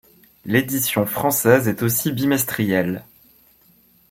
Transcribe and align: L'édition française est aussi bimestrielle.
L'édition 0.45 1.05
française 1.05 1.67
est 1.67 1.83
aussi 1.83 2.11
bimestrielle. 2.11 3.05